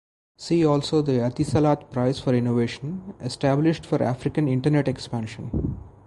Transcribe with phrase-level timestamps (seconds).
[0.35, 5.77] See also the Etisalat Prize for Innovation, established for African Internet expansion.